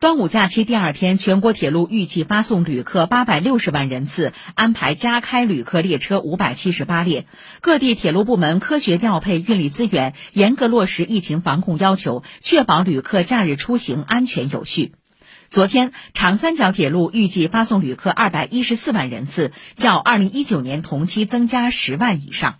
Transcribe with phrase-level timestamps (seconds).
[0.00, 7.26] 端午假期第二天全国铁路预计发送旅客八百六十万人次安排加开旅客列车五百七十八列。
[7.60, 14.92] 各地铁路部门科学调配运力资源严格落实疫情防控要求确保旅客假日出行安全有序。
[15.50, 22.58] 昨天长三角铁路预计发送旅客二百一十四万人次较二零一九年同期增加十万以上。